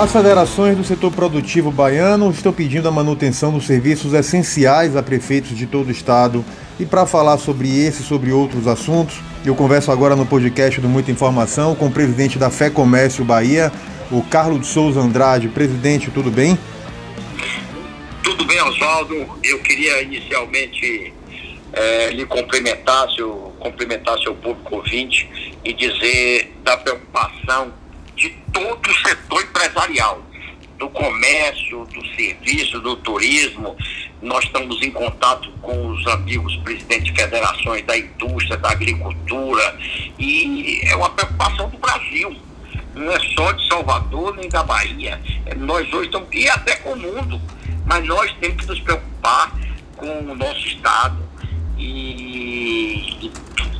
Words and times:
As 0.00 0.12
federações 0.12 0.76
do 0.76 0.84
setor 0.84 1.10
produtivo 1.10 1.72
baiano 1.72 2.30
estão 2.30 2.52
pedindo 2.52 2.86
a 2.86 2.90
manutenção 2.92 3.50
dos 3.50 3.66
serviços 3.66 4.14
essenciais 4.14 4.94
a 4.94 5.02
prefeitos 5.02 5.56
de 5.56 5.66
todo 5.66 5.88
o 5.88 5.90
estado. 5.90 6.44
E 6.78 6.86
para 6.86 7.04
falar 7.04 7.36
sobre 7.36 7.68
esse 7.68 8.02
e 8.02 8.04
sobre 8.04 8.30
outros 8.30 8.68
assuntos, 8.68 9.16
eu 9.44 9.56
converso 9.56 9.90
agora 9.90 10.14
no 10.14 10.24
podcast 10.24 10.80
do 10.80 10.88
Muita 10.88 11.10
Informação 11.10 11.74
com 11.74 11.86
o 11.86 11.90
presidente 11.90 12.38
da 12.38 12.48
Fé 12.48 12.70
Comércio 12.70 13.24
Bahia, 13.24 13.72
o 14.08 14.22
Carlos 14.22 14.60
de 14.60 14.66
Souza 14.68 15.00
Andrade. 15.00 15.48
Presidente, 15.48 16.12
tudo 16.12 16.30
bem? 16.30 16.56
Tudo 18.22 18.44
bem, 18.44 18.62
Oswaldo. 18.62 19.16
Eu 19.42 19.58
queria 19.64 20.00
inicialmente 20.02 21.12
é, 21.72 22.10
lhe 22.10 22.24
cumprimentar, 22.24 23.10
seu, 23.16 23.52
cumprimentar 23.58 24.16
seu 24.20 24.32
público 24.36 24.76
ouvinte 24.76 25.28
e 25.64 25.72
dizer 25.72 26.54
da 26.62 26.76
preocupação 26.76 27.72
todo 28.58 28.90
o 28.90 29.08
setor 29.08 29.42
empresarial, 29.42 30.22
do 30.78 30.88
comércio, 30.90 31.84
do 31.86 32.06
serviço, 32.14 32.80
do 32.80 32.96
turismo. 32.96 33.76
Nós 34.20 34.44
estamos 34.44 34.82
em 34.82 34.90
contato 34.90 35.50
com 35.62 35.88
os 35.88 36.06
amigos 36.08 36.56
presidentes 36.56 37.12
de 37.12 37.20
federações 37.20 37.84
da 37.84 37.96
indústria, 37.96 38.56
da 38.56 38.70
agricultura, 38.70 39.78
e 40.18 40.80
é 40.84 40.96
uma 40.96 41.10
preocupação 41.10 41.68
do 41.68 41.78
Brasil. 41.78 42.36
Não 42.94 43.12
é 43.12 43.20
só 43.34 43.52
de 43.52 43.68
Salvador 43.68 44.36
nem 44.36 44.48
da 44.48 44.62
Bahia. 44.64 45.20
É, 45.46 45.54
nós 45.54 45.92
hoje 45.92 46.06
estamos, 46.06 46.28
e 46.32 46.48
até 46.48 46.76
com 46.76 46.92
o 46.92 46.96
mundo, 46.96 47.40
mas 47.86 48.04
nós 48.06 48.32
temos 48.40 48.62
que 48.62 48.66
nos 48.66 48.80
preocupar 48.80 49.52
com 49.96 50.18
o 50.20 50.34
nosso 50.34 50.66
Estado. 50.66 51.28
E 51.78 53.30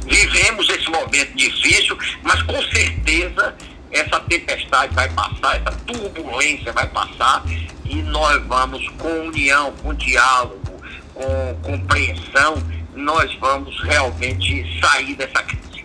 vivemos 0.07 0.69
esse 0.69 0.89
momento 0.89 1.35
difícil, 1.35 1.99
mas 2.23 2.41
com 2.43 2.63
certeza 2.63 3.57
essa 3.91 4.21
tempestade 4.21 4.95
vai 4.95 5.09
passar, 5.11 5.57
essa 5.57 5.73
turbulência 5.87 6.73
vai 6.73 6.87
passar 6.89 7.45
e 7.85 7.97
nós 8.03 8.43
vamos 8.47 8.87
com 8.99 9.09
união, 9.27 9.73
com 9.83 9.95
diálogo, 9.95 10.59
com 11.15 11.55
compreensão, 11.63 12.63
nós 12.95 13.35
vamos 13.41 13.81
realmente 13.83 14.81
sair 14.81 15.15
dessa 15.15 15.43
crise. 15.43 15.85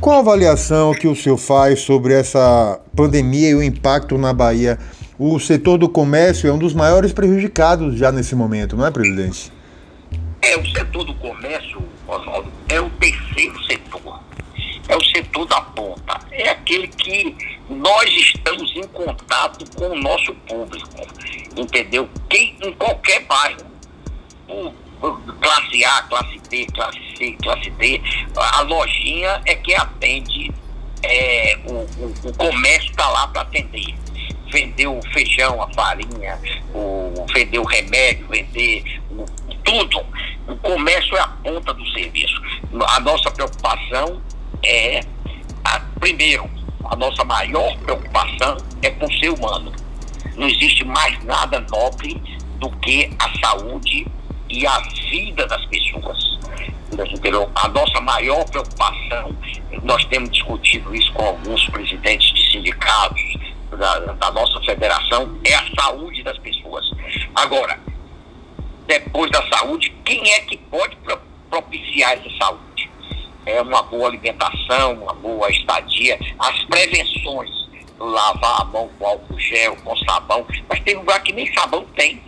Qual 0.00 0.16
a 0.16 0.20
avaliação 0.20 0.94
que 0.94 1.06
o 1.06 1.14
senhor 1.14 1.36
faz 1.36 1.80
sobre 1.80 2.14
essa 2.14 2.80
pandemia 2.96 3.50
e 3.50 3.54
o 3.54 3.62
impacto 3.62 4.16
na 4.16 4.32
Bahia? 4.32 4.78
O 5.18 5.38
setor 5.38 5.76
do 5.76 5.88
comércio 5.88 6.48
é 6.48 6.52
um 6.52 6.58
dos 6.58 6.72
maiores 6.72 7.12
prejudicados 7.12 7.98
já 7.98 8.10
nesse 8.10 8.34
momento, 8.34 8.76
não 8.76 8.86
é, 8.86 8.90
presidente? 8.90 9.52
É, 10.40 10.56
o 10.56 10.66
setor 10.66 11.04
do 11.04 11.14
comércio, 11.16 11.82
Oswaldo, 12.08 12.50
é 12.70 12.80
o 12.80 12.88
terceiro 12.90 13.62
setor. 13.64 14.20
É 14.88 14.96
o 14.96 15.04
setor 15.04 15.46
da. 15.46 15.69
É 16.40 16.50
aquele 16.50 16.88
que 16.88 17.36
nós 17.68 18.10
estamos 18.10 18.74
em 18.74 18.86
contato 18.88 19.64
com 19.76 19.90
o 19.90 19.94
nosso 19.96 20.34
público. 20.34 20.88
Entendeu? 21.56 22.08
Quem, 22.28 22.56
em 22.62 22.72
qualquer 22.72 23.24
bairro. 23.26 23.70
Classe 25.40 25.84
A, 25.84 26.02
classe 26.02 26.40
B, 26.50 26.66
classe 26.74 26.98
C, 27.16 27.36
classe 27.42 27.70
D. 27.70 28.00
A 28.36 28.62
lojinha 28.62 29.40
é 29.46 29.54
que 29.54 29.74
atende, 29.74 30.50
é, 31.02 31.58
o, 31.66 31.72
o, 31.72 32.28
o 32.28 32.36
comércio 32.36 32.90
está 32.90 33.08
lá 33.08 33.26
para 33.28 33.42
atender 33.42 33.94
vender 34.50 34.86
o 34.86 35.00
feijão, 35.12 35.62
a 35.62 35.72
farinha, 35.72 36.38
o, 36.74 37.24
vender 37.32 37.58
o 37.58 37.64
remédio, 37.64 38.26
vender 38.28 39.00
o, 39.10 39.24
tudo. 39.62 40.04
O 40.48 40.56
comércio 40.56 41.16
é 41.16 41.20
a 41.20 41.28
ponta 41.28 41.72
do 41.72 41.86
serviço. 41.92 42.34
A 42.88 43.00
nossa 43.00 43.30
preocupação 43.30 44.20
é, 44.64 45.00
primeiro, 46.00 46.50
a 46.84 46.96
nossa 46.96 47.22
maior 47.24 47.76
preocupação 47.78 48.56
é 48.82 48.90
com 48.90 49.06
o 49.06 49.18
ser 49.18 49.28
humano. 49.30 49.72
Não 50.36 50.48
existe 50.48 50.84
mais 50.84 51.22
nada 51.24 51.60
nobre 51.70 52.14
do 52.58 52.70
que 52.78 53.10
a 53.18 53.46
saúde 53.46 54.06
e 54.48 54.66
a 54.66 54.78
vida 55.10 55.46
das 55.46 55.64
pessoas. 55.66 56.38
Entendeu? 56.92 57.50
A 57.54 57.68
nossa 57.68 58.00
maior 58.00 58.44
preocupação, 58.50 59.36
nós 59.82 60.04
temos 60.06 60.30
discutido 60.30 60.94
isso 60.94 61.12
com 61.12 61.24
alguns 61.24 61.64
presidentes 61.68 62.32
de 62.34 62.52
sindicatos, 62.52 63.22
da, 63.76 63.98
da 63.98 64.30
nossa 64.32 64.60
federação 64.62 65.38
é 65.44 65.54
a 65.54 65.64
saúde 65.78 66.22
das 66.22 66.36
pessoas. 66.38 66.84
Agora, 67.34 67.78
depois 68.86 69.30
da 69.30 69.46
saúde, 69.48 69.90
quem 70.04 70.32
é 70.32 70.40
que 70.40 70.56
pode 70.56 70.96
propiciar 71.48 72.12
essa 72.12 72.30
saúde? 72.38 72.69
É 73.46 73.60
uma 73.62 73.82
boa 73.82 74.08
alimentação, 74.08 74.94
uma 74.94 75.14
boa 75.14 75.50
estadia, 75.50 76.18
as 76.38 76.64
prevenções, 76.64 77.50
lavar 77.98 78.62
a 78.62 78.64
mão 78.64 78.88
com 78.98 79.06
álcool 79.06 79.38
gel, 79.38 79.76
com 79.76 79.96
sabão, 79.98 80.46
mas 80.68 80.80
tem 80.80 80.96
lugar 80.96 81.22
que 81.22 81.32
nem 81.32 81.52
sabão 81.54 81.84
tem. 81.96 82.22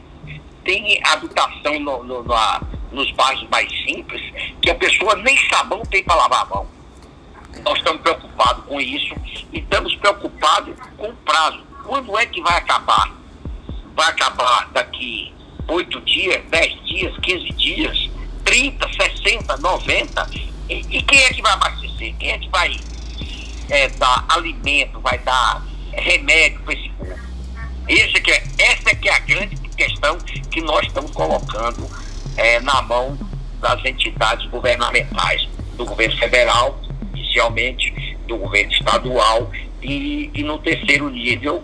Tem 0.64 1.00
habitação 1.04 1.78
no, 1.80 2.04
no, 2.04 2.22
na, 2.22 2.62
nos 2.92 3.10
bairros 3.12 3.48
mais 3.50 3.68
simples 3.84 4.22
que 4.60 4.70
a 4.70 4.74
pessoa 4.74 5.16
nem 5.16 5.36
sabão 5.48 5.82
tem 5.82 6.04
para 6.04 6.14
lavar 6.14 6.42
a 6.42 6.44
mão. 6.44 6.66
Nós 7.64 7.78
estamos 7.78 8.00
preocupados 8.00 8.64
com 8.64 8.80
isso 8.80 9.14
e 9.52 9.58
estamos 9.58 9.94
preocupados 9.96 10.74
com 10.96 11.08
o 11.08 11.16
prazo. 11.16 11.62
Quando 11.84 12.16
é 12.18 12.26
que 12.26 12.40
vai 12.40 12.56
acabar? 12.56 13.12
Vai 13.94 14.08
acabar 14.08 14.70
daqui 14.72 15.34
oito 15.68 16.00
dias, 16.02 16.42
dez 16.48 16.72
dias, 16.84 17.16
quinze 17.18 17.48
dias, 17.50 18.10
trinta, 18.44 18.88
sessenta, 18.94 19.56
noventa? 19.58 20.28
E, 20.68 20.74
e, 20.74 21.02
quem 21.02 21.22
é 21.24 21.28
que 21.30 21.42
vai 21.42 21.52
abastecer? 21.52 22.14
Quem 22.18 22.30
é 22.30 22.38
que 22.38 22.48
vai 22.48 22.76
é, 23.70 23.88
dar 23.90 24.24
alimento, 24.28 25.00
vai 25.00 25.18
dar 25.18 25.64
remédio 25.92 26.60
para 26.60 26.74
esse 26.74 26.88
povo? 26.90 27.14
Esse 27.88 28.30
é, 28.30 28.44
essa 28.58 28.90
é 28.90 28.94
que 28.94 29.08
é 29.08 29.14
a 29.14 29.18
grande 29.18 29.56
questão 29.76 30.16
que 30.50 30.60
nós 30.60 30.86
estamos 30.86 31.10
colocando 31.10 31.88
é, 32.36 32.60
na 32.60 32.80
mão 32.82 33.18
das 33.60 33.84
entidades 33.84 34.48
governamentais, 34.50 35.48
do 35.76 35.84
governo 35.84 36.16
federal 36.18 36.80
inicialmente 37.32 38.16
do 38.26 38.36
governo 38.36 38.72
estadual 38.72 39.50
e, 39.82 40.30
e 40.34 40.42
no 40.42 40.58
terceiro 40.58 41.08
nível 41.08 41.62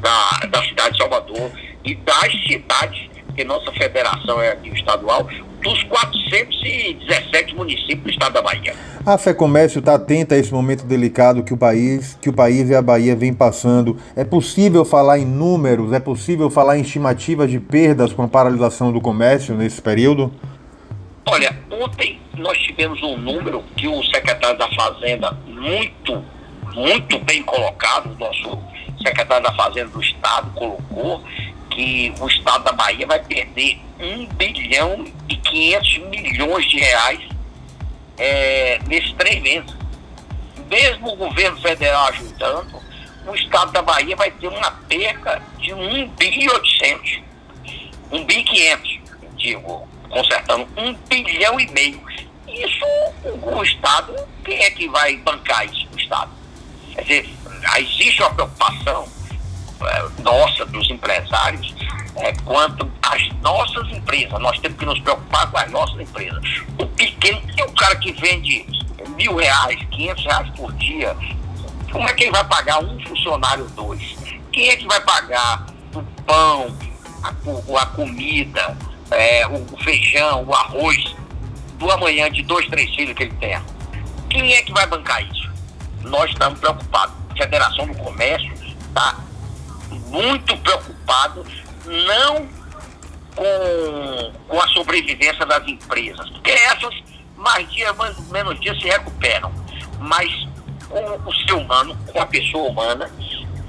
da, 0.00 0.46
da 0.48 0.62
cidade 0.62 0.92
de 0.92 0.98
Salvador 0.98 1.50
e 1.84 1.94
das 1.96 2.32
cidades, 2.46 3.10
que 3.34 3.44
nossa 3.44 3.72
federação 3.72 4.40
é 4.40 4.50
aqui 4.50 4.68
estadual, 4.70 5.28
dos 5.62 5.82
417 5.84 7.54
municípios 7.54 8.02
do 8.02 8.10
estado 8.10 8.34
da 8.34 8.42
Bahia. 8.42 8.74
A 9.04 9.18
Fé 9.18 9.32
Comércio 9.34 9.78
está 9.78 9.94
atenta 9.94 10.34
a 10.34 10.38
esse 10.38 10.52
momento 10.52 10.84
delicado 10.84 11.42
que 11.42 11.52
o 11.52 11.56
país, 11.56 12.18
que 12.20 12.28
o 12.28 12.32
país 12.32 12.68
e 12.68 12.74
a 12.74 12.82
Bahia 12.82 13.16
vem 13.16 13.32
passando. 13.32 13.96
É 14.14 14.24
possível 14.24 14.84
falar 14.84 15.18
em 15.18 15.24
números? 15.24 15.92
É 15.92 16.00
possível 16.00 16.50
falar 16.50 16.78
em 16.78 16.82
estimativas 16.82 17.50
de 17.50 17.58
perdas 17.58 18.12
com 18.12 18.22
a 18.22 18.28
paralisação 18.28 18.92
do 18.92 19.00
comércio 19.00 19.54
nesse 19.54 19.80
período? 19.80 20.32
Olha, 21.26 21.56
ontem 21.70 22.20
nós 22.36 22.58
tivemos 22.58 23.02
um 23.02 23.16
número 23.16 23.62
que 23.76 23.86
o 23.88 24.02
secretário 24.04 24.58
da 24.58 24.68
Fazenda, 24.70 25.36
muito, 25.46 26.22
muito 26.74 27.18
bem 27.20 27.42
colocado, 27.42 28.12
o 28.12 28.18
nosso 28.18 28.58
secretário 29.02 29.42
da 29.42 29.52
Fazenda 29.54 29.88
do 29.88 30.00
Estado 30.00 30.50
colocou, 30.54 31.22
que 31.74 32.12
o 32.20 32.28
Estado 32.28 32.64
da 32.64 32.72
Bahia 32.72 33.06
vai 33.06 33.18
perder 33.20 33.80
1 33.98 34.26
bilhão 34.34 35.04
e 35.28 35.36
500 35.36 35.98
milhões 36.08 36.70
de 36.70 36.78
reais 36.78 37.20
é, 38.18 38.78
nesses 38.86 39.12
três 39.12 39.42
meses. 39.42 39.74
Mesmo 40.68 41.12
o 41.12 41.16
governo 41.16 41.60
federal 41.60 42.08
ajudando, 42.08 42.80
o 43.26 43.34
Estado 43.34 43.72
da 43.72 43.82
Bahia 43.82 44.16
vai 44.16 44.30
ter 44.30 44.48
uma 44.48 44.70
perca 44.88 45.42
de 45.58 45.72
1 45.72 46.08
bilhão 46.10 46.40
e 46.40 46.50
800. 46.50 47.20
1 48.10 48.24
bilhão 48.24 48.40
e 48.40 48.44
500, 48.44 49.00
digo, 49.36 49.88
consertando 50.08 50.68
um 50.76 50.94
bilhão 51.08 51.58
e 51.58 51.70
meio. 51.70 52.00
Isso, 52.46 52.84
o, 53.24 53.62
Estado, 53.62 54.14
quem 54.44 54.62
é 54.62 54.70
que 54.70 54.88
vai 54.88 55.16
bancar 55.16 55.64
isso? 55.64 55.88
O 55.92 55.98
Estado. 55.98 56.30
Quer 56.92 57.02
dizer, 57.02 57.30
existe 57.78 58.20
uma 58.20 58.34
preocupação 58.34 59.08
nossa, 60.22 60.64
dos 60.66 60.90
empresários, 60.90 61.74
é, 62.16 62.32
quanto 62.44 62.90
às 63.02 63.28
nossas 63.40 63.88
empresas. 63.90 64.38
Nós 64.40 64.58
temos 64.58 64.78
que 64.78 64.84
nos 64.84 64.98
preocupar 65.00 65.50
com 65.50 65.58
as 65.58 65.70
nossas 65.70 66.00
empresas. 66.00 66.42
O 66.78 66.86
pequeno, 66.86 67.40
tem 67.54 67.64
um 67.64 67.74
cara 67.74 67.96
que 67.96 68.12
vende 68.12 68.66
mil 69.16 69.36
reais, 69.36 69.78
quinhentos 69.90 70.24
reais 70.24 70.48
por 70.50 70.72
dia, 70.74 71.16
como 71.90 72.08
é 72.08 72.12
que 72.14 72.24
ele 72.24 72.32
vai 72.32 72.44
pagar 72.44 72.82
um 72.82 72.98
funcionário 73.06 73.66
dois? 73.76 74.16
Quem 74.50 74.70
é 74.70 74.76
que 74.76 74.86
vai 74.86 75.00
pagar 75.02 75.66
o 75.94 76.02
pão, 76.24 76.74
a, 77.22 77.82
a 77.82 77.86
comida, 77.86 78.76
é, 79.10 79.46
o, 79.46 79.76
feijão, 79.78 80.44
o 80.44 80.54
arroz 80.54 81.14
do 81.78 81.90
amanhã 81.90 82.30
de 82.30 82.42
dois, 82.42 82.66
três 82.68 82.94
filhos 82.94 83.14
que 83.14 83.24
ele 83.24 83.34
tem. 83.34 83.60
Quem 84.30 84.54
é 84.54 84.62
que 84.62 84.72
vai 84.72 84.86
bancar 84.86 85.22
isso? 85.30 85.50
Nós 86.02 86.30
estamos 86.30 86.58
preocupados. 86.58 87.14
A 87.30 87.36
Federação 87.36 87.86
do 87.86 87.94
Comércio 87.94 88.52
está 88.54 89.18
muito 90.12 90.56
preocupado, 90.58 91.44
não 91.86 92.46
com, 93.34 94.32
com 94.46 94.60
a 94.60 94.68
sobrevivência 94.68 95.44
das 95.46 95.66
empresas, 95.66 96.28
porque 96.30 96.50
essas 96.50 96.94
mais 97.36 97.68
dia, 97.72 97.92
mais, 97.94 98.16
menos 98.30 98.60
dia 98.60 98.74
se 98.78 98.86
recuperam, 98.86 99.52
mas 99.98 100.30
com 100.88 101.28
o 101.28 101.34
ser 101.34 101.54
humano, 101.54 101.96
com 102.12 102.20
a 102.20 102.26
pessoa 102.26 102.70
humana, 102.70 103.10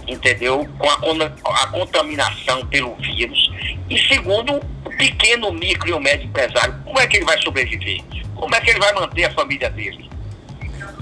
entendeu? 0.08 0.68
Com 0.78 0.90
a, 0.90 1.64
a 1.64 1.68
contaminação 1.68 2.66
pelo 2.68 2.96
vírus. 2.96 3.52
E 3.90 3.98
segundo, 3.98 4.58
o 4.86 4.98
pequeno, 4.98 5.52
micro 5.52 5.90
e 5.90 5.94
o 5.94 6.00
médio 6.00 6.28
empresário, 6.28 6.76
como 6.84 7.00
é 7.00 7.08
que 7.08 7.18
ele 7.18 7.26
vai 7.26 7.42
sobreviver? 7.42 8.02
Como 8.36 8.54
é 8.54 8.60
que 8.60 8.70
ele 8.70 8.80
vai 8.80 8.94
manter 8.94 9.24
a 9.24 9.32
família 9.32 9.70
dele? 9.70 10.10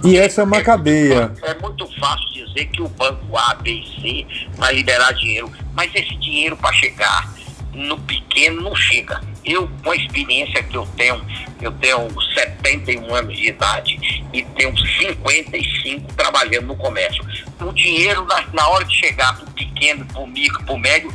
E 0.04 0.18
essa 0.18 0.42
é 0.42 0.44
uma 0.44 0.62
cadeia. 0.62 1.34
É 1.44 1.54
muito 1.56 1.88
fácil 2.00 2.31
dizer 2.54 2.68
que 2.68 2.82
o 2.82 2.88
banco 2.88 3.38
A, 3.38 3.56
B 3.56 3.72
e 3.72 4.02
C 4.02 4.48
vai 4.56 4.74
liberar 4.74 5.14
dinheiro, 5.14 5.52
mas 5.74 5.94
esse 5.96 6.16
dinheiro 6.16 6.56
para 6.58 6.74
chegar 6.74 7.34
no 7.74 7.98
pequeno 8.00 8.62
não 8.62 8.76
chega. 8.76 9.22
Eu, 9.44 9.68
com 9.84 9.92
a 9.92 9.96
experiência 9.96 10.62
que 10.62 10.78
eu 10.78 10.86
tenho, 10.98 11.26
eu 11.62 11.72
tenho 11.74 12.10
71 12.34 13.16
anos 13.16 13.36
de 13.36 13.48
idade 13.48 14.24
e 14.32 14.44
tenho 14.44 14.78
55 14.78 16.14
trabalhando 16.14 16.68
no 16.68 16.76
comércio. 16.76 17.26
O 17.60 17.72
dinheiro, 17.72 18.26
na, 18.26 18.46
na 18.54 18.68
hora 18.68 18.86
de 18.86 18.96
chegar 18.96 19.36
para 19.36 19.46
o 19.46 19.52
pequeno, 19.52 20.06
para 20.06 20.22
o 20.22 20.28
micro, 20.28 20.64
para 20.64 20.74
o 20.74 20.78
médio, 20.78 21.12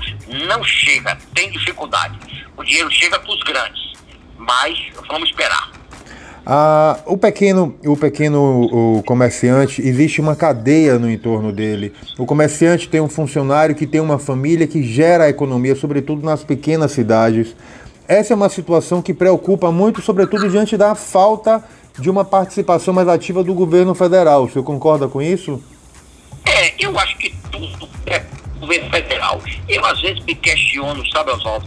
não 0.46 0.64
chega, 0.64 1.16
tem 1.34 1.50
dificuldade. 1.50 2.18
O 2.56 2.64
dinheiro 2.64 2.90
chega 2.90 3.18
para 3.18 3.30
os 3.30 3.42
grandes, 3.42 3.92
mas 4.36 4.76
vamos 5.08 5.28
esperar. 5.28 5.75
Ah, 6.48 7.00
o 7.06 7.18
pequeno, 7.18 7.74
o 7.84 7.96
pequeno 7.96 8.98
o 8.98 9.02
comerciante, 9.02 9.82
existe 9.82 10.20
uma 10.20 10.36
cadeia 10.36 10.96
no 10.96 11.10
entorno 11.10 11.50
dele. 11.50 11.92
O 12.16 12.24
comerciante 12.24 12.88
tem 12.88 13.00
um 13.00 13.08
funcionário 13.08 13.74
que 13.74 13.84
tem 13.84 14.00
uma 14.00 14.16
família 14.16 14.64
que 14.64 14.80
gera 14.80 15.24
a 15.24 15.28
economia, 15.28 15.74
sobretudo 15.74 16.24
nas 16.24 16.44
pequenas 16.44 16.92
cidades. 16.92 17.56
Essa 18.06 18.32
é 18.32 18.36
uma 18.36 18.48
situação 18.48 19.02
que 19.02 19.12
preocupa 19.12 19.72
muito, 19.72 20.00
sobretudo 20.00 20.48
diante 20.48 20.76
da 20.76 20.94
falta 20.94 21.64
de 21.98 22.08
uma 22.08 22.24
participação 22.24 22.94
mais 22.94 23.08
ativa 23.08 23.42
do 23.42 23.52
governo 23.52 23.92
federal. 23.92 24.44
O 24.44 24.48
senhor 24.48 24.64
concorda 24.64 25.08
com 25.08 25.20
isso? 25.20 25.60
É, 26.44 26.72
eu 26.78 26.96
acho 26.96 27.18
que 27.18 27.34
tudo 27.50 27.88
é 28.06 28.22
governo 28.60 28.88
federal. 28.90 29.40
Eu 29.68 29.84
às 29.84 30.00
vezes 30.00 30.24
me 30.24 30.36
questiono, 30.36 31.04
sabe, 31.10 31.32
Oswaldo, 31.32 31.66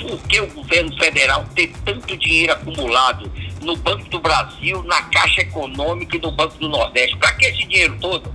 por 0.00 0.18
que 0.22 0.40
o 0.40 0.48
governo 0.48 0.92
federal 0.98 1.44
tem 1.54 1.72
tanto 1.84 2.16
dinheiro 2.16 2.54
acumulado 2.54 3.30
no 3.66 3.76
Banco 3.76 4.08
do 4.08 4.20
Brasil, 4.20 4.82
na 4.84 5.02
Caixa 5.02 5.42
Econômica 5.42 6.16
e 6.16 6.20
no 6.20 6.30
Banco 6.30 6.56
do 6.56 6.68
Nordeste? 6.68 7.16
Para 7.16 7.32
que 7.32 7.46
esse 7.46 7.64
dinheiro 7.64 7.98
todo? 8.00 8.32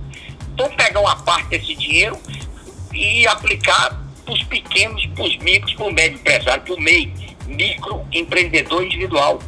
Então 0.52 0.68
pegar 0.76 1.00
uma 1.00 1.16
parte 1.16 1.48
desse 1.48 1.74
dinheiro 1.74 2.18
e 2.92 3.26
aplicar 3.26 3.98
para 4.24 4.34
os 4.34 4.42
pequenos, 4.44 5.04
para 5.06 5.24
os 5.24 5.36
micros, 5.38 5.74
para 5.74 5.86
o 5.86 5.92
médio 5.92 6.18
empresário, 6.18 6.62
para 6.62 6.74
o 6.74 6.80
MEI, 6.80 7.12
microempreendedor 7.46 8.84
individual. 8.84 9.38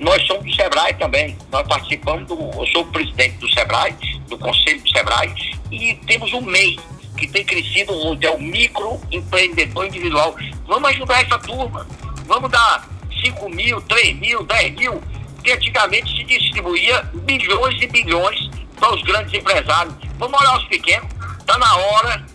Nós 0.00 0.26
somos 0.26 0.44
do 0.44 0.54
SEBRAE 0.54 0.94
também. 0.94 1.36
Nós 1.52 1.66
participamos 1.68 2.26
do. 2.26 2.34
Eu 2.34 2.66
sou 2.68 2.82
o 2.82 2.86
presidente 2.86 3.36
do 3.36 3.48
SEBRAE, 3.50 3.94
do 4.28 4.38
Conselho 4.38 4.80
do 4.80 4.88
SEBRAE, 4.88 5.34
e 5.70 5.94
temos 6.06 6.32
um 6.32 6.40
MEI, 6.40 6.80
que 7.16 7.28
tem 7.28 7.44
crescido 7.44 7.92
muito, 7.92 8.26
é 8.26 8.30
o 8.30 8.40
microempreendedor 8.40 9.86
individual. 9.86 10.34
Vamos 10.66 10.88
ajudar 10.90 11.22
essa 11.22 11.38
turma. 11.38 11.86
Vamos 12.26 12.50
dar 12.50 12.88
5 13.22 13.48
mil, 13.50 13.80
3 13.82 14.16
mil, 14.18 14.42
10 14.44 14.74
mil, 14.74 15.02
que 15.44 15.52
antigamente 15.52 16.16
se 16.16 16.24
distribuía 16.24 17.02
bilhões 17.12 17.80
e 17.80 17.86
bilhões 17.86 18.50
para 18.76 18.94
os 18.94 19.02
grandes 19.02 19.34
empresários. 19.34 19.94
Vamos 20.18 20.40
olhar 20.40 20.56
os 20.56 20.64
pequenos. 20.64 21.08
Está 21.38 21.58
na 21.58 21.76
hora, 21.76 22.26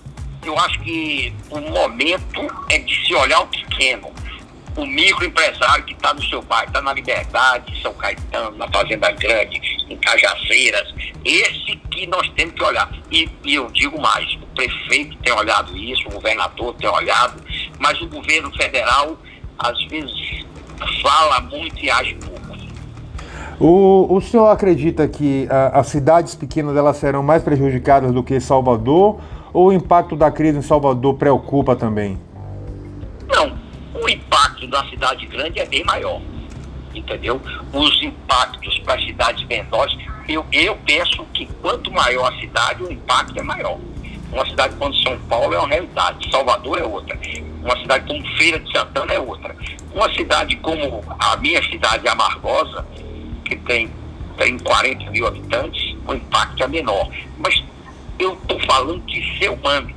eu 0.46 0.58
acho 0.60 0.80
que 0.82 1.34
o 1.50 1.60
momento 1.60 2.48
é 2.70 2.78
de 2.78 3.06
se 3.06 3.16
olhar 3.16 3.42
o 3.42 3.48
pequeno. 3.48 4.14
O 4.78 4.86
microempresário 4.86 5.84
que 5.84 5.94
está 5.94 6.14
no 6.14 6.24
seu 6.24 6.42
bairro, 6.44 6.68
está 6.68 6.82
na 6.82 6.94
Liberdade, 6.94 7.82
São 7.82 7.94
Caetano, 7.96 8.56
na 8.56 8.68
Fazenda 8.68 9.12
Grande, 9.12 9.60
em 9.90 9.98
Cajazeiras. 9.98 10.94
Esse 11.26 11.76
que 11.92 12.06
nós 12.06 12.30
temos 12.36 12.54
que 12.54 12.64
olhar. 12.64 12.90
E, 13.12 13.28
e 13.44 13.56
eu 13.56 13.70
digo 13.72 14.00
mais, 14.00 14.32
o 14.36 14.46
prefeito 14.56 15.18
tem 15.18 15.34
olhado 15.34 15.76
isso, 15.76 16.08
o 16.08 16.12
governador 16.12 16.76
tem 16.76 16.88
olhado, 16.88 17.44
mas 17.80 18.00
o 18.00 18.08
governo 18.08 18.56
federal, 18.56 19.20
às 19.58 19.84
vezes, 19.86 20.46
fala 21.02 21.42
muito 21.42 21.84
e 21.84 21.90
age 21.90 22.14
pouco. 22.14 22.39
O, 23.60 24.16
o 24.16 24.22
senhor 24.22 24.48
acredita 24.48 25.06
que 25.06 25.46
a, 25.50 25.80
as 25.80 25.88
cidades 25.88 26.34
pequenas 26.34 26.78
elas 26.78 26.96
serão 26.96 27.22
mais 27.22 27.44
prejudicadas 27.44 28.14
do 28.14 28.24
que 28.24 28.40
Salvador? 28.40 29.20
Ou 29.52 29.68
o 29.68 29.74
impacto 29.74 30.16
da 30.16 30.32
crise 30.32 30.60
em 30.60 30.62
Salvador 30.62 31.16
preocupa 31.16 31.76
também? 31.76 32.18
Não, 33.28 33.52
o 34.02 34.10
impacto 34.10 34.66
da 34.68 34.86
cidade 34.86 35.26
grande 35.26 35.60
é 35.60 35.66
bem 35.66 35.84
maior. 35.84 36.22
Entendeu? 36.96 37.42
Os 37.74 38.02
impactos 38.02 38.80
para 38.80 39.00
cidades 39.02 39.46
menores, 39.46 39.98
eu, 40.28 40.46
eu 40.54 40.78
penso 40.86 41.26
que 41.34 41.46
quanto 41.62 41.92
maior 41.92 42.32
a 42.32 42.40
cidade, 42.40 42.84
o 42.84 42.92
impacto 42.92 43.38
é 43.38 43.44
maior. 43.44 43.78
Uma 44.32 44.46
cidade 44.46 44.76
como 44.76 44.94
São 44.96 45.20
Paulo 45.28 45.54
é 45.54 45.58
uma 45.58 45.68
realidade, 45.68 46.32
Salvador 46.32 46.80
é 46.80 46.84
outra. 46.84 47.20
Uma 47.62 47.78
cidade 47.78 48.08
como 48.08 48.38
Feira 48.38 48.60
de 48.60 48.72
Santana 48.72 49.14
é 49.14 49.20
outra. 49.20 49.54
Uma 49.94 50.14
cidade 50.14 50.56
como 50.58 51.04
a 51.20 51.36
minha 51.38 51.62
cidade, 51.64 52.08
Amargosa, 52.08 52.86
que 53.50 53.56
tem, 53.58 53.90
tem 54.38 54.58
40 54.60 55.10
mil 55.12 55.28
habitantes, 55.28 55.98
o 56.08 56.14
impacto 56.14 56.64
é 56.64 56.68
menor. 56.68 57.10
Mas 57.38 57.62
eu 58.20 58.34
estou 58.34 58.60
falando 58.62 59.04
de 59.06 59.40
ser 59.40 59.50
humano. 59.50 59.90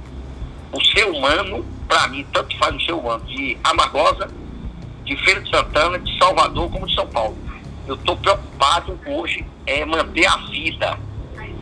O 0.73 0.83
ser 0.83 1.05
humano, 1.05 1.65
para 1.87 2.09
mim, 2.09 2.27
tanto 2.33 2.57
faz 2.57 2.75
o 2.75 2.81
ser 2.81 2.93
humano 2.93 3.23
de 3.27 3.57
Amargosa, 3.63 4.31
de 5.05 5.17
Feira 5.17 5.41
de 5.41 5.51
Santana, 5.51 5.99
de 5.99 6.19
Salvador, 6.19 6.71
como 6.71 6.87
de 6.87 6.95
São 6.95 7.07
Paulo. 7.07 7.37
Eu 7.87 7.95
estou 7.97 8.17
preocupado 8.17 8.99
hoje 9.07 9.45
é 9.67 9.85
manter 9.85 10.27
a 10.27 10.37
vida. 10.37 10.99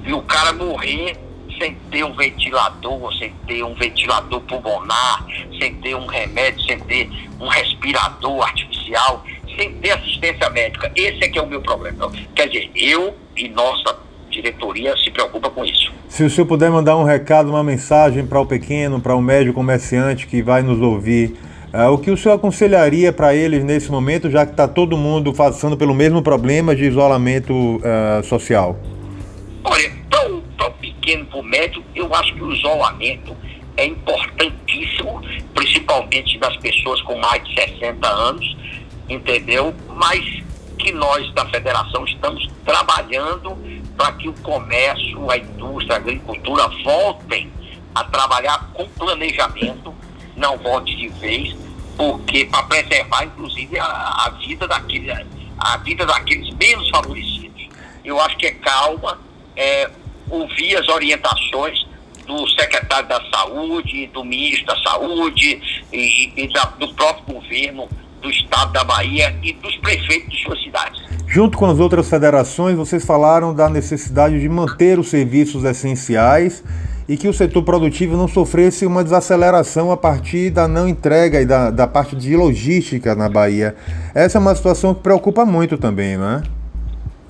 E 0.04 0.12
o 0.12 0.22
cara 0.22 0.52
morrer 0.52 1.18
sem 1.58 1.74
ter 1.90 2.04
um 2.04 2.14
ventilador, 2.14 3.12
sem 3.18 3.32
ter 3.46 3.62
um 3.62 3.74
ventilador 3.74 4.40
pulmonar, 4.42 5.26
sem 5.58 5.74
ter 5.76 5.94
um 5.94 6.06
remédio, 6.06 6.62
sem 6.64 6.78
ter 6.80 7.10
um 7.38 7.48
respirador 7.48 8.42
artificial 8.42 9.24
sem 9.60 9.72
ter 9.74 9.90
assistência 9.90 10.48
médica. 10.48 10.90
Esse 10.96 11.24
é 11.24 11.28
que 11.28 11.38
é 11.38 11.42
o 11.42 11.46
meu 11.46 11.60
problema. 11.60 11.94
Então, 11.94 12.12
quer 12.34 12.48
dizer, 12.48 12.70
eu 12.74 13.14
e 13.36 13.48
nossa 13.48 13.98
diretoria 14.30 14.96
se 14.96 15.10
preocupa 15.10 15.50
com 15.50 15.64
isso. 15.64 15.92
Se 16.08 16.24
o 16.24 16.30
senhor 16.30 16.46
puder 16.46 16.70
mandar 16.70 16.96
um 16.96 17.04
recado, 17.04 17.50
uma 17.50 17.62
mensagem 17.62 18.26
para 18.26 18.40
o 18.40 18.46
pequeno, 18.46 19.00
para 19.00 19.14
o 19.14 19.20
médio 19.20 19.52
comerciante 19.52 20.26
que 20.26 20.42
vai 20.42 20.62
nos 20.62 20.80
ouvir, 20.80 21.36
uh, 21.74 21.90
o 21.92 21.98
que 21.98 22.10
o 22.10 22.16
senhor 22.16 22.36
aconselharia 22.36 23.12
para 23.12 23.34
eles 23.34 23.62
nesse 23.62 23.90
momento, 23.90 24.30
já 24.30 24.46
que 24.46 24.52
está 24.52 24.66
todo 24.66 24.96
mundo 24.96 25.32
passando 25.32 25.76
pelo 25.76 25.94
mesmo 25.94 26.22
problema 26.22 26.74
de 26.74 26.84
isolamento 26.84 27.52
uh, 27.52 28.24
social? 28.24 28.78
Olha, 29.64 29.90
para 30.56 30.68
o 30.68 30.72
pequeno, 30.72 31.26
para 31.26 31.38
o 31.38 31.42
médio, 31.42 31.84
eu 31.94 32.12
acho 32.14 32.34
que 32.34 32.42
o 32.42 32.52
isolamento 32.52 33.36
é 33.76 33.86
importantíssimo, 33.86 35.20
principalmente 35.54 36.38
das 36.38 36.56
pessoas 36.58 37.00
com 37.02 37.16
mais 37.18 37.42
de 37.44 37.54
60 37.54 38.08
anos, 38.08 38.56
entendeu? 39.10 39.74
Mas 39.88 40.42
que 40.78 40.92
nós 40.92 41.30
da 41.34 41.44
federação 41.46 42.04
estamos 42.04 42.48
trabalhando 42.64 43.58
para 43.96 44.12
que 44.12 44.28
o 44.28 44.32
comércio, 44.34 45.30
a 45.30 45.36
indústria, 45.36 45.96
a 45.96 45.98
agricultura 45.98 46.68
voltem 46.82 47.52
a 47.94 48.04
trabalhar 48.04 48.70
com 48.72 48.88
planejamento, 48.88 49.94
não 50.36 50.56
volte 50.56 50.96
de 50.96 51.08
vez, 51.08 51.54
porque 51.96 52.46
para 52.46 52.62
preservar 52.62 53.24
inclusive 53.24 53.78
a, 53.78 53.84
a, 53.84 54.30
vida 54.38 54.66
daqueles, 54.66 55.26
a 55.58 55.76
vida 55.78 56.06
daqueles 56.06 56.54
menos 56.54 56.88
favorecidos. 56.88 57.68
Eu 58.02 58.18
acho 58.20 58.36
que 58.38 58.46
é 58.46 58.52
calma, 58.52 59.18
é, 59.54 59.90
ouvir 60.30 60.76
as 60.76 60.88
orientações 60.88 61.84
do 62.26 62.48
secretário 62.50 63.08
da 63.08 63.20
Saúde, 63.28 64.06
do 64.06 64.24
ministro 64.24 64.66
da 64.66 64.76
Saúde 64.82 65.84
e, 65.92 66.32
e 66.36 66.48
da, 66.52 66.64
do 66.78 66.94
próprio 66.94 67.34
governo 67.34 67.88
do 68.20 68.30
estado 68.30 68.72
da 68.72 68.84
Bahia 68.84 69.36
e 69.42 69.52
dos 69.54 69.76
prefeitos 69.78 70.30
de 70.30 70.42
suas 70.42 70.62
cidades. 70.62 71.00
Junto 71.26 71.56
com 71.56 71.66
as 71.66 71.78
outras 71.78 72.08
federações, 72.08 72.76
vocês 72.76 73.04
falaram 73.04 73.54
da 73.54 73.68
necessidade 73.68 74.40
de 74.40 74.48
manter 74.48 74.98
os 74.98 75.08
serviços 75.08 75.64
essenciais 75.64 76.62
e 77.08 77.16
que 77.16 77.26
o 77.26 77.32
setor 77.32 77.62
produtivo 77.62 78.16
não 78.16 78.28
sofresse 78.28 78.86
uma 78.86 79.02
desaceleração 79.02 79.90
a 79.90 79.96
partir 79.96 80.50
da 80.50 80.68
não 80.68 80.88
entrega 80.88 81.40
e 81.40 81.44
da, 81.44 81.70
da 81.70 81.86
parte 81.86 82.14
de 82.14 82.36
logística 82.36 83.14
na 83.14 83.28
Bahia. 83.28 83.74
Essa 84.14 84.38
é 84.38 84.40
uma 84.40 84.54
situação 84.54 84.94
que 84.94 85.02
preocupa 85.02 85.44
muito 85.44 85.76
também, 85.76 86.16
não 86.16 86.38
é? 86.38 86.42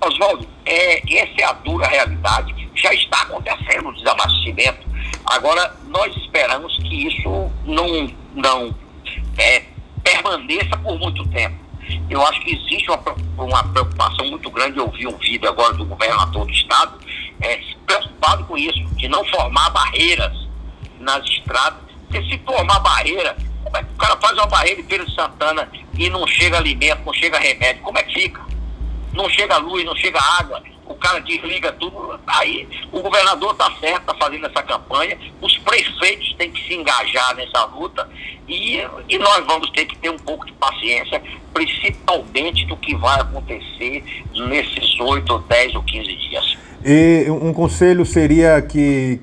Oswaldo, 0.02 0.46
é, 0.66 1.18
essa 1.18 1.32
é 1.40 1.44
a 1.44 1.52
dura 1.52 1.86
realidade. 1.86 2.54
Já 2.74 2.92
está 2.92 3.22
acontecendo 3.22 3.88
o 3.88 3.94
desabastecimento. 3.94 4.86
Agora, 5.26 5.74
nós 5.88 6.14
esperamos 6.16 6.76
que 6.78 7.06
isso 7.06 7.50
não, 7.64 8.10
não 8.34 8.74
é, 9.38 9.62
permaneça 10.22 10.76
por 10.78 10.98
muito 10.98 11.26
tempo. 11.28 11.56
Eu 12.08 12.24
acho 12.26 12.40
que 12.42 12.54
existe 12.54 12.90
uma, 12.90 13.44
uma 13.44 13.64
preocupação 13.64 14.26
muito 14.26 14.50
grande. 14.50 14.78
Eu 14.78 14.86
ouvi 14.86 15.06
um 15.06 15.16
vídeo 15.18 15.48
agora 15.48 15.74
do 15.74 15.84
governador 15.84 16.46
do 16.46 16.52
estado 16.52 16.98
é, 17.40 17.60
preocupado 17.86 18.44
com 18.44 18.56
isso, 18.56 18.84
de 18.96 19.08
não 19.08 19.24
formar 19.24 19.70
barreiras 19.70 20.36
nas 20.98 21.24
estradas. 21.26 21.80
Porque 22.08 22.22
se 22.28 22.38
formar 22.44 22.80
barreira, 22.80 23.36
como 23.64 23.76
é 23.76 23.82
que 23.82 23.92
o 23.92 23.96
cara 23.96 24.16
faz 24.16 24.32
uma 24.34 24.46
barreira 24.46 24.80
em 24.80 24.84
Feira 24.84 25.04
de 25.04 25.14
Santana 25.14 25.68
e 25.96 26.08
não 26.10 26.26
chega 26.26 26.58
alimento, 26.58 27.02
não 27.04 27.14
chega 27.14 27.38
remédio? 27.38 27.82
Como 27.82 27.98
é 27.98 28.02
que 28.02 28.14
fica? 28.14 28.40
Não 29.12 29.28
chega 29.28 29.56
luz, 29.56 29.84
não 29.84 29.96
chega 29.96 30.20
água. 30.38 30.62
O 30.90 30.94
cara 30.96 31.20
desliga 31.20 31.72
tudo. 31.72 32.18
Aí 32.26 32.68
o 32.92 33.00
governador 33.00 33.52
está 33.52 33.70
certo, 33.78 34.00
está 34.00 34.14
fazendo 34.14 34.46
essa 34.46 34.62
campanha, 34.62 35.16
os 35.40 35.56
prefeitos 35.58 36.34
têm 36.34 36.50
que 36.50 36.66
se 36.66 36.74
engajar 36.74 37.34
nessa 37.36 37.64
luta 37.66 38.08
e, 38.48 38.78
e 39.08 39.18
nós 39.18 39.46
vamos 39.46 39.70
ter 39.70 39.86
que 39.86 39.96
ter 39.98 40.10
um 40.10 40.18
pouco 40.18 40.44
de 40.44 40.52
paciência, 40.54 41.22
principalmente 41.54 42.66
do 42.66 42.76
que 42.76 42.96
vai 42.96 43.20
acontecer 43.20 44.04
nesses 44.34 44.98
8, 44.98 45.38
10 45.38 45.74
ou 45.76 45.82
15 45.84 46.16
dias. 46.16 46.58
E 46.84 47.26
um 47.30 47.52
conselho 47.52 48.04
seria 48.04 48.60
que 48.60 49.20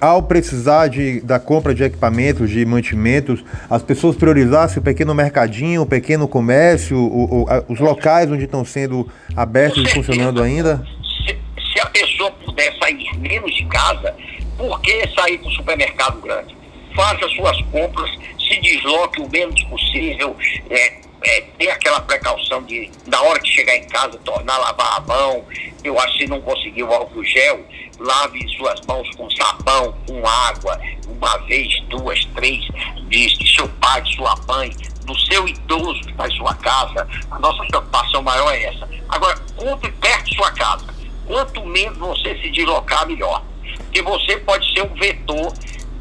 ao 0.00 0.22
precisar 0.22 0.88
de, 0.88 1.20
da 1.20 1.38
compra 1.38 1.74
de 1.74 1.82
equipamentos, 1.82 2.50
de 2.50 2.64
mantimentos, 2.64 3.44
as 3.68 3.82
pessoas 3.82 4.16
priorizassem 4.16 4.78
o 4.78 4.82
pequeno 4.82 5.14
mercadinho, 5.14 5.82
o 5.82 5.86
pequeno 5.86 6.28
comércio, 6.28 6.96
o, 6.96 7.42
o, 7.42 7.50
a, 7.50 7.64
os 7.68 7.80
locais 7.80 8.30
onde 8.30 8.44
estão 8.44 8.64
sendo 8.64 9.08
abertos 9.36 9.84
e 9.84 9.94
funcionando 9.94 10.42
ainda? 10.42 10.84
Se, 11.26 11.36
se, 11.72 11.80
a 11.80 11.86
pessoa 11.86 12.30
puder 12.44 12.72
sair 12.78 13.18
menos 13.18 13.54
de 13.54 13.64
casa, 13.66 14.14
por 14.56 14.80
que 14.80 15.08
sair 15.14 15.38
para 15.38 15.48
o 15.48 15.52
supermercado 15.52 16.20
grande? 16.20 16.56
Faça 16.94 17.28
suas 17.28 17.60
compras, 17.62 18.10
se 18.38 18.60
desloque 18.60 19.20
o 19.20 19.30
menos 19.30 19.62
possível, 19.64 20.36
é, 20.70 21.05
é, 21.26 21.40
ter 21.58 21.70
aquela 21.70 22.00
precaução 22.00 22.62
de, 22.62 22.88
na 23.06 23.20
hora 23.20 23.40
que 23.40 23.48
chegar 23.48 23.76
em 23.76 23.84
casa, 23.88 24.16
tornar 24.18 24.56
lavar 24.58 24.98
a 24.98 25.00
mão. 25.00 25.44
Eu 25.82 25.98
acho 25.98 26.12
que 26.12 26.24
se 26.24 26.30
não 26.30 26.40
conseguir 26.40 26.84
o 26.84 26.92
álcool 26.92 27.24
gel, 27.24 27.66
lave 27.98 28.48
suas 28.56 28.80
mãos 28.86 29.10
com 29.16 29.28
sabão, 29.30 29.92
com 30.06 30.26
água, 30.26 30.78
uma 31.08 31.36
vez, 31.38 31.80
duas, 31.88 32.24
três, 32.26 32.64
de, 33.08 33.26
de 33.26 33.54
seu 33.56 33.68
pai, 33.80 34.02
sua 34.14 34.36
mãe, 34.46 34.70
do 35.04 35.18
seu 35.20 35.48
idoso 35.48 36.00
que 36.00 36.10
em 36.10 36.36
sua 36.36 36.54
casa. 36.54 37.08
A 37.30 37.38
nossa 37.40 37.64
preocupação 37.64 38.22
maior 38.22 38.52
é 38.54 38.64
essa. 38.64 38.88
Agora, 39.08 39.36
compre 39.56 39.90
perto 39.92 40.30
de 40.30 40.36
sua 40.36 40.50
casa. 40.52 40.86
Quanto 41.26 41.64
menos 41.66 41.98
você 41.98 42.36
se 42.40 42.50
deslocar, 42.50 43.06
melhor. 43.06 43.42
Porque 43.76 44.02
você 44.02 44.36
pode 44.38 44.72
ser 44.72 44.82
um 44.82 44.94
vetor 44.94 45.52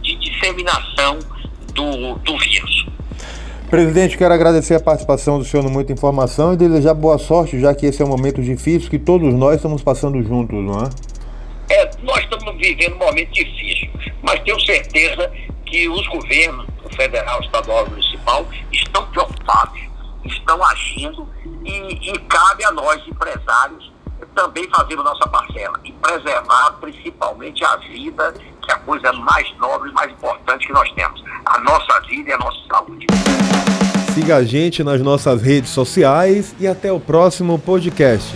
de 0.01 0.15
disseminação 0.17 1.17
do, 1.73 2.15
do 2.19 2.37
vírus. 2.37 2.74
Presidente, 3.69 4.15
quero 4.15 4.33
agradecer 4.33 4.75
a 4.75 4.79
participação 4.79 5.39
do 5.39 5.43
senhor 5.43 5.63
no 5.63 5.71
Muita 5.71 5.91
Informação 5.91 6.53
e 6.53 6.57
desejar 6.57 6.93
boa 6.93 7.17
sorte, 7.17 7.59
já 7.59 7.73
que 7.73 7.87
esse 7.87 7.99
é 8.01 8.05
um 8.05 8.09
momento 8.09 8.41
difícil 8.41 8.89
que 8.89 8.99
todos 8.99 9.33
nós 9.33 9.55
estamos 9.55 9.81
passando 9.81 10.21
juntos, 10.21 10.63
não 10.63 10.83
é? 10.83 10.89
É, 11.69 11.91
nós 12.03 12.19
estamos 12.19 12.55
vivendo 12.57 12.93
um 12.93 12.99
momento 12.99 13.31
difícil, 13.33 13.89
mas 14.21 14.39
tenho 14.41 14.59
certeza 14.61 15.31
que 15.65 15.89
os 15.89 16.07
governos, 16.07 16.67
o 16.83 16.95
federal, 16.95 17.41
estadual 17.41 17.87
e 17.87 17.89
municipal, 17.89 18.47
estão 18.71 19.07
preocupados, 19.07 19.81
estão 20.25 20.63
agindo 20.63 21.27
e, 21.65 22.11
e 22.11 22.19
cabe 22.29 22.63
a 22.65 22.71
nós, 22.71 23.01
empresários, 23.07 23.91
também 24.35 24.69
fazer 24.69 24.93
a 24.99 25.03
nossa 25.03 25.27
parcela 25.27 25.79
e 25.83 25.91
preservar 25.93 26.77
principalmente 26.79 27.63
a 27.65 27.77
vida, 27.77 28.33
coisa 28.85 29.11
mais 29.13 29.47
nobre 29.59 29.91
mais 29.91 30.11
importante 30.11 30.67
que 30.67 30.73
nós 30.73 30.91
temos, 30.93 31.23
a 31.45 31.59
nossa 31.59 31.99
vida 32.01 32.29
e 32.29 32.33
a 32.33 32.37
nossa 32.37 32.57
saúde. 32.71 33.05
Siga 34.13 34.37
a 34.37 34.43
gente 34.43 34.83
nas 34.83 35.01
nossas 35.01 35.41
redes 35.41 35.71
sociais 35.71 36.55
e 36.59 36.67
até 36.67 36.91
o 36.91 36.99
próximo 36.99 37.59
podcast. 37.59 38.35